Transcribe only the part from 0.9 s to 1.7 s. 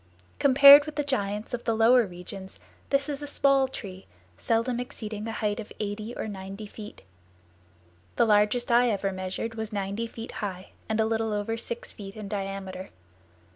the giants of